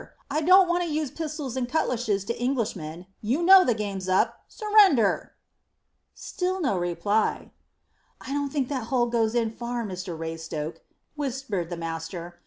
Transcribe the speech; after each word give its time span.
I 0.31 0.41
don't 0.41 0.67
want 0.67 0.81
to 0.83 0.89
use 0.91 1.11
pistols 1.11 1.55
and 1.55 1.69
cutlashes 1.69 2.25
to 2.25 2.41
Englishmen. 2.43 3.05
You 3.21 3.43
know 3.43 3.63
the 3.63 3.75
game's 3.75 4.09
up. 4.09 4.45
Surrender." 4.47 5.33
Still 6.15 6.59
no 6.59 6.75
reply. 6.75 7.51
"I 8.19 8.33
don't 8.33 8.49
think 8.49 8.67
that 8.69 8.85
hole 8.85 9.05
goes 9.05 9.35
in 9.35 9.51
far, 9.51 9.85
Mr 9.85 10.17
Raystoke," 10.17 10.77
whispered 11.13 11.69
the 11.69 11.77
master. 11.77 12.39